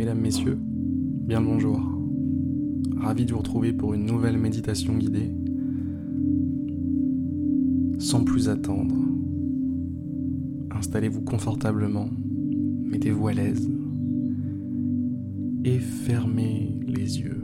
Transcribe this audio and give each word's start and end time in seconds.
Mesdames, 0.00 0.18
Messieurs, 0.18 0.56
bien 0.58 1.40
le 1.40 1.46
bonjour. 1.46 1.78
Ravi 2.96 3.26
de 3.26 3.32
vous 3.32 3.38
retrouver 3.40 3.74
pour 3.74 3.92
une 3.92 4.06
nouvelle 4.06 4.38
méditation 4.38 4.96
guidée. 4.96 5.30
Sans 7.98 8.24
plus 8.24 8.48
attendre, 8.48 8.94
installez-vous 10.70 11.20
confortablement, 11.20 12.08
mettez-vous 12.86 13.28
à 13.28 13.34
l'aise 13.34 13.70
et 15.66 15.78
fermez 15.78 16.80
les 16.86 17.20
yeux. 17.20 17.42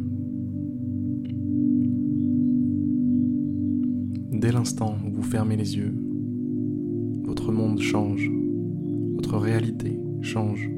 Dès 4.32 4.52
l'instant 4.52 4.96
où 5.06 5.12
vous 5.12 5.22
fermez 5.22 5.58
les 5.58 5.76
yeux, 5.76 5.94
votre 7.22 7.52
monde 7.52 7.80
change, 7.82 8.30
votre 9.14 9.36
réalité 9.36 10.00
change. 10.22 10.70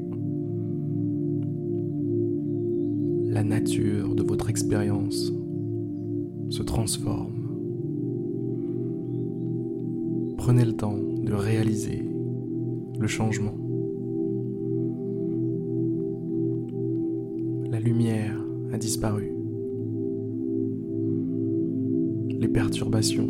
La 3.29 3.43
nature 3.43 4.15
de 4.15 4.23
votre 4.23 4.49
expérience 4.49 5.31
se 6.49 6.63
transforme. 6.63 7.35
Prenez 10.35 10.65
le 10.65 10.73
temps 10.73 10.97
de 10.97 11.31
réaliser 11.31 12.03
le 12.99 13.05
changement. 13.05 13.53
La 17.69 17.79
lumière 17.79 18.43
a 18.73 18.79
disparu. 18.79 19.31
Les 22.31 22.47
perturbations 22.47 23.29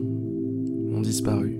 ont 0.93 1.01
disparu. 1.01 1.59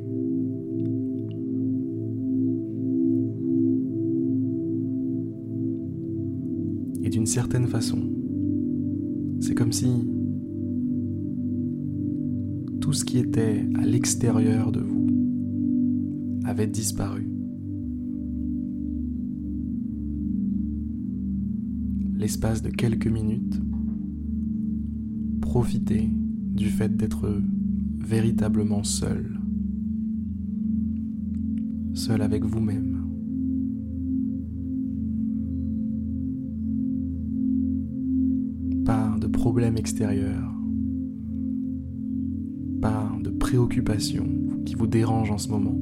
Et 7.04 7.10
d'une 7.10 7.26
certaine 7.26 7.68
façon, 7.68 8.00
c'est 9.40 9.56
comme 9.56 9.72
si 9.72 9.88
tout 12.82 12.94
ce 12.94 13.06
qui 13.06 13.18
était 13.18 13.68
à 13.76 13.86
l'extérieur 13.86 14.72
de 14.72 14.80
vous 14.80 15.08
avait 16.44 16.68
disparu. 16.68 17.28
L'espace 22.16 22.62
de 22.62 22.70
quelques 22.70 23.08
minutes, 23.08 23.62
profitez 25.42 26.10
du 26.54 26.70
fait 26.70 26.96
d'être 26.96 27.42
véritablement 28.00 28.84
seul, 28.84 29.40
seul 31.94 32.22
avec 32.22 32.44
vous-même. 32.44 32.99
De 39.20 39.28
problème 39.28 39.78
extérieur, 39.78 40.42
pas 42.82 43.12
de 43.22 43.30
préoccupation 43.30 44.26
qui 44.66 44.76
vous 44.76 44.88
dérange 44.88 45.30
en 45.32 45.38
ce 45.38 45.50
moment. 45.50 45.78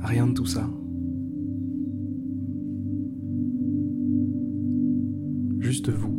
Rien 0.00 0.26
de 0.26 0.32
tout 0.32 0.46
ça. 0.46 0.68
Juste 5.60 5.90
vous. 5.90 6.18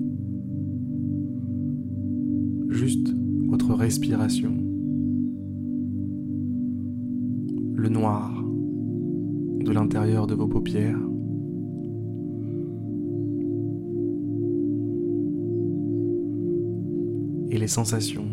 Juste 2.69 3.13
votre 3.49 3.73
respiration. 3.73 4.55
Le 7.75 7.89
noir 7.89 8.40
de 9.85 10.35
vos 10.35 10.47
paupières. 10.47 10.99
Et 17.49 17.57
les 17.57 17.67
sensations 17.67 18.25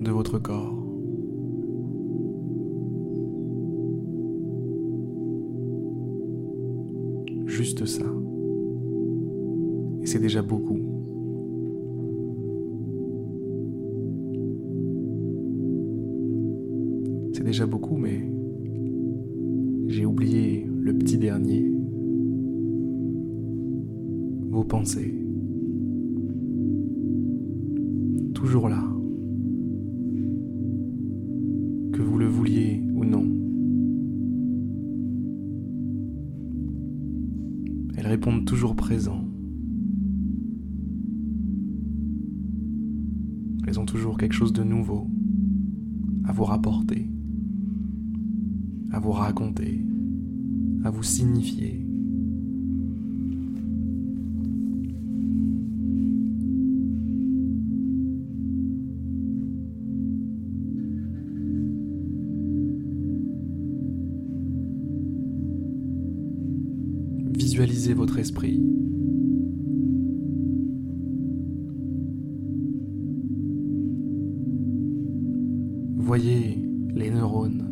de 0.00 0.10
votre 0.10 0.38
corps. 0.38 0.80
Juste 7.46 7.84
ça. 7.86 8.04
Et 10.02 10.06
c'est 10.06 10.18
déjà 10.18 10.42
beaucoup. 10.42 10.80
C'est 17.32 17.44
déjà 17.44 17.66
beaucoup, 17.66 17.96
mais 17.96 18.28
j'ai 19.88 20.06
oublié 20.06 20.66
le 20.84 20.92
petit 20.92 21.16
dernier. 21.16 21.66
Vos 24.50 24.64
pensées. 24.64 25.18
Toujours 28.34 28.68
là. 28.68 28.84
Que 31.90 32.02
vous 32.02 32.18
le 32.18 32.26
vouliez 32.26 32.82
ou 32.94 33.06
non. 33.06 33.26
Elles 37.96 38.06
répondent 38.06 38.44
toujours 38.44 38.76
présent. 38.76 39.24
Elles 43.66 43.80
ont 43.80 43.86
toujours 43.86 44.18
quelque 44.18 44.34
chose 44.34 44.52
de 44.52 44.62
nouveau 44.62 45.08
à 46.26 46.32
vous 46.32 46.44
rapporter, 46.44 47.08
à 48.92 49.00
vous 49.00 49.12
raconter, 49.12 49.83
à 50.84 50.90
vous 50.90 51.02
signifier. 51.02 51.80
Visualisez 67.36 67.94
votre 67.94 68.18
esprit 68.18 68.62
Voyez 75.96 76.62
les 76.94 77.10
neurones 77.10 77.64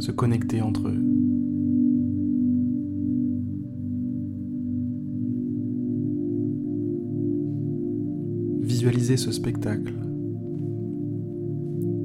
se 0.00 0.10
connecter 0.10 0.60
entre 0.60 0.88
eux. 0.88 1.11
Visualisez 8.82 9.16
ce 9.16 9.30
spectacle 9.30 9.94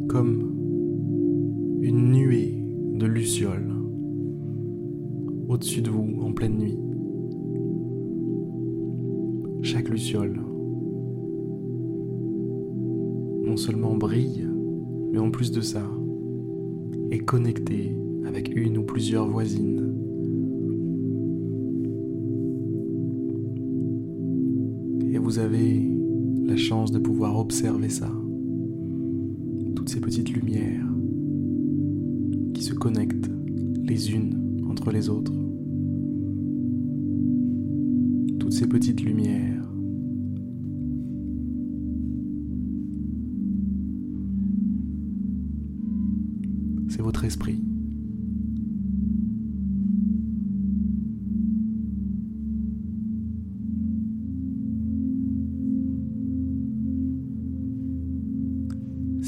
comme 0.08 0.54
une 1.82 2.12
nuée 2.12 2.54
de 2.94 3.08
lucioles 3.08 3.74
au-dessus 5.48 5.82
de 5.82 5.90
vous 5.90 6.22
en 6.22 6.34
pleine 6.34 6.56
nuit. 6.60 6.78
Chaque 9.64 9.90
luciole 9.90 10.40
non 13.44 13.58
seulement 13.58 13.96
brille, 13.96 14.48
mais 15.12 15.18
en 15.18 15.32
plus 15.32 15.52
de 15.52 15.62
ça, 15.62 15.82
est 17.10 17.26
connectée 17.26 17.98
avec 18.24 18.56
une 18.56 18.78
ou 18.78 18.84
plusieurs 18.84 19.28
voisines. 19.28 19.96
Et 25.12 25.18
vous 25.18 25.40
avez 25.40 25.97
la 26.48 26.56
chance 26.56 26.92
de 26.92 27.00
pouvoir 27.00 27.38
observer 27.38 27.90
ça. 27.90 28.10
Toutes 29.76 29.90
ces 29.90 30.00
petites 30.00 30.30
lumières 30.30 30.88
qui 32.54 32.64
se 32.64 32.74
connectent 32.74 33.30
les 33.84 34.12
unes 34.12 34.64
entre 34.70 34.92
les 34.92 35.10
autres. 35.10 35.34
Toutes 38.40 38.54
ces 38.54 38.68
petites 38.68 39.02
lumières 39.02 39.58
c'est 46.90 47.02
votre 47.02 47.26
esprit. 47.26 47.62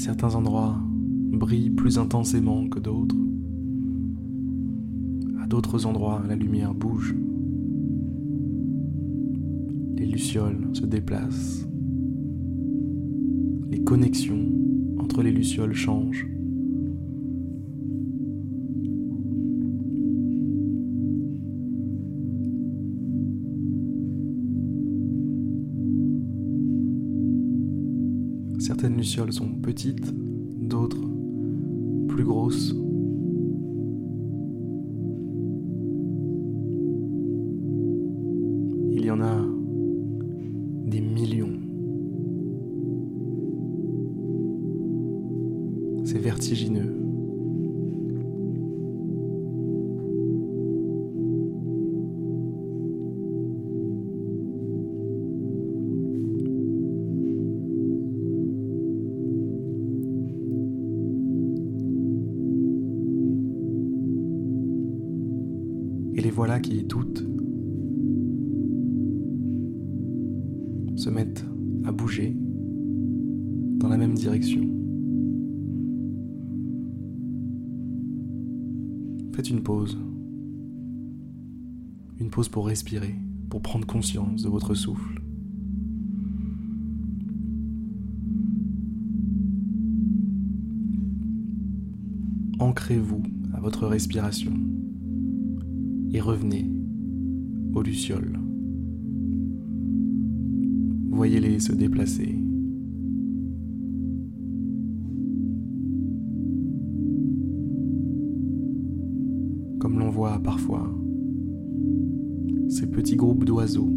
Certains 0.00 0.34
endroits 0.34 0.78
brillent 1.30 1.68
plus 1.68 1.98
intensément 1.98 2.66
que 2.70 2.78
d'autres. 2.78 3.18
À 5.42 5.46
d'autres 5.46 5.84
endroits, 5.84 6.22
la 6.26 6.36
lumière 6.36 6.72
bouge. 6.72 7.14
Les 9.98 10.06
lucioles 10.06 10.70
se 10.72 10.86
déplacent. 10.86 11.68
Les 13.70 13.84
connexions 13.84 14.50
entre 14.98 15.22
les 15.22 15.32
lucioles 15.32 15.74
changent. 15.74 16.26
Certaines 28.80 28.96
lucioles 28.96 29.32
sont 29.34 29.46
petites, 29.46 30.10
d'autres 30.10 31.06
plus 32.08 32.24
grosses. 32.24 32.74
Voilà 66.40 66.58
qui 66.58 66.86
toutes 66.86 67.22
se 70.96 71.10
mettent 71.10 71.44
à 71.84 71.92
bouger 71.92 72.34
dans 73.78 73.88
la 73.88 73.98
même 73.98 74.14
direction. 74.14 74.62
Faites 79.34 79.50
une 79.50 79.62
pause. 79.62 79.98
Une 82.18 82.30
pause 82.30 82.48
pour 82.48 82.66
respirer, 82.68 83.16
pour 83.50 83.60
prendre 83.60 83.86
conscience 83.86 84.42
de 84.42 84.48
votre 84.48 84.72
souffle. 84.72 85.20
Ancrez-vous 92.58 93.24
à 93.52 93.60
votre 93.60 93.86
respiration 93.86 94.69
et 96.12 96.20
revenez 96.20 96.66
aux 97.74 97.82
lucioles. 97.82 98.38
Voyez-les 101.10 101.60
se 101.60 101.72
déplacer. 101.72 102.36
Comme 109.78 109.98
l'on 109.98 110.10
voit 110.10 110.38
parfois 110.38 110.90
ces 112.68 112.86
petits 112.86 113.16
groupes 113.16 113.44
d'oiseaux 113.44 113.92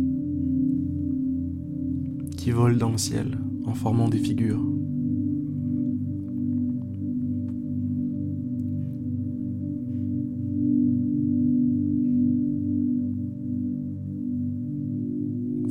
qui 2.38 2.52
volent 2.52 2.78
dans 2.78 2.92
le 2.92 2.98
ciel 2.98 3.38
en 3.66 3.74
formant 3.74 4.10
des 4.10 4.18
figures. 4.18 4.73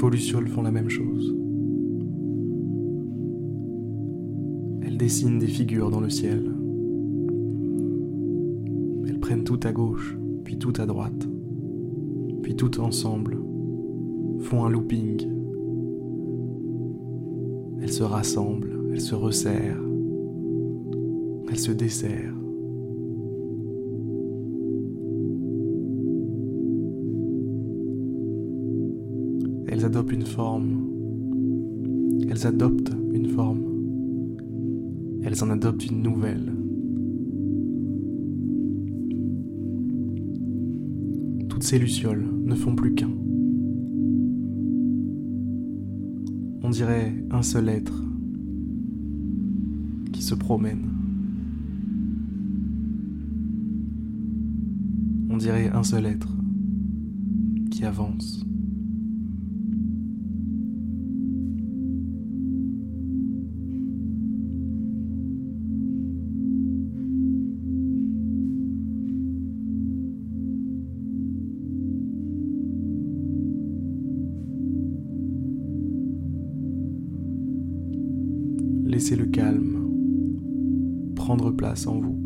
Vos 0.02 0.10
lucioles 0.10 0.48
font 0.48 0.62
la 0.62 0.72
même 0.72 0.88
chose. 0.88 1.32
Elles 4.82 4.98
dessinent 4.98 5.38
des 5.38 5.46
figures 5.46 5.92
dans 5.92 6.00
le 6.00 6.10
ciel. 6.10 6.52
Elles 9.06 9.20
prennent 9.20 9.44
tout 9.44 9.60
à 9.62 9.70
gauche, 9.70 10.18
puis 10.42 10.58
tout 10.58 10.72
à 10.78 10.86
droite, 10.86 11.28
puis 12.42 12.56
tout 12.56 12.80
ensemble, 12.80 13.38
font 14.40 14.64
un 14.64 14.70
looping. 14.70 15.24
Elles 17.80 17.92
se 17.92 18.02
rassemblent, 18.02 18.90
elles 18.90 19.00
se 19.00 19.14
resserrent, 19.14 19.84
elles 21.48 21.60
se 21.60 21.70
desserrent. 21.70 22.41
Elles 29.82 29.86
adoptent 29.86 30.12
une 30.12 30.24
forme. 30.24 30.86
Elles 32.30 32.46
adoptent 32.46 32.92
une 33.12 33.26
forme. 33.26 33.64
Elles 35.24 35.42
en 35.42 35.50
adoptent 35.50 35.84
une 35.86 36.02
nouvelle. 36.02 36.52
Toutes 41.48 41.64
ces 41.64 41.80
lucioles 41.80 42.24
ne 42.44 42.54
font 42.54 42.76
plus 42.76 42.94
qu'un. 42.94 43.10
On 46.62 46.70
dirait 46.70 47.12
un 47.32 47.42
seul 47.42 47.68
être 47.68 48.04
qui 50.12 50.22
se 50.22 50.36
promène. 50.36 50.86
On 55.28 55.36
dirait 55.38 55.70
un 55.70 55.82
seul 55.82 56.06
être 56.06 56.32
qui 57.72 57.84
avance. 57.84 58.46
Laissez 79.02 79.16
le 79.16 79.26
calme 79.26 81.10
prendre 81.16 81.50
place 81.50 81.88
en 81.88 81.98
vous. 81.98 82.22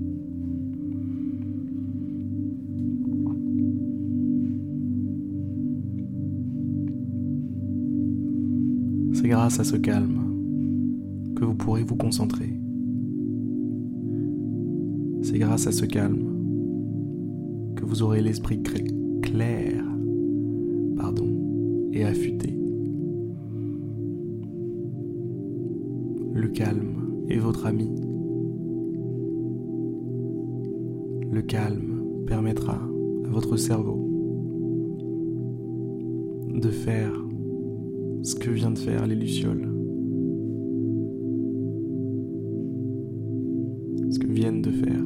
C'est 9.15 9.27
grâce 9.27 9.59
à 9.59 9.65
ce 9.65 9.77
calme 9.77 10.21
que 11.35 11.47
vous 11.47 11.55
pourrez 11.55 11.83
vous 11.83 11.97
concentrer. 11.97 12.53
C'est 15.23 15.39
grâce 15.39 15.67
à 15.67 15.73
ce 15.73 15.87
calme 15.87 16.27
que 17.75 17.87
vous 17.87 18.03
aurez 18.03 18.21
l'esprit 18.21 18.63
clair 19.23 19.83
pardon, 20.95 21.89
et 21.95 22.05
affûté. 22.05 22.66
Le 26.37 26.49
calme 26.49 27.25
est 27.31 27.39
votre 27.39 27.65
ami. 27.65 27.91
Le 31.33 31.41
calme 31.41 32.03
permettra 32.27 32.75
à 32.75 33.31
votre 33.31 33.57
cerveau 33.57 34.07
de 36.55 36.69
faire 36.69 37.11
ce 38.23 38.35
que 38.35 38.51
vient 38.51 38.71
de 38.71 38.79
faire 38.79 39.07
les 39.07 39.15
lucioles. 39.15 39.67
Ce 44.11 44.19
que 44.19 44.27
viennent 44.27 44.61
de 44.61 44.73
faire. 44.73 45.05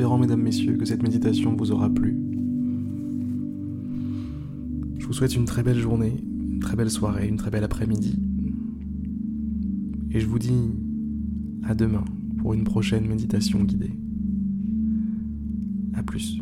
Espérant, 0.00 0.16
mesdames, 0.16 0.40
messieurs, 0.40 0.78
que 0.78 0.86
cette 0.86 1.02
méditation 1.02 1.54
vous 1.54 1.72
aura 1.72 1.90
plu. 1.90 2.16
Je 4.98 5.06
vous 5.06 5.12
souhaite 5.12 5.36
une 5.36 5.44
très 5.44 5.62
belle 5.62 5.78
journée, 5.78 6.24
une 6.48 6.58
très 6.58 6.74
belle 6.74 6.90
soirée, 6.90 7.28
une 7.28 7.36
très 7.36 7.50
belle 7.50 7.64
après-midi. 7.64 8.18
Et 10.10 10.20
je 10.20 10.26
vous 10.26 10.38
dis 10.38 10.70
à 11.64 11.74
demain 11.74 12.02
pour 12.38 12.54
une 12.54 12.64
prochaine 12.64 13.06
méditation 13.06 13.62
guidée. 13.62 13.92
A 15.92 16.02
plus. 16.02 16.40